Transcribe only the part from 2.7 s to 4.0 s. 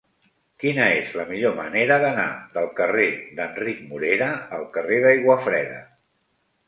carrer d'Enric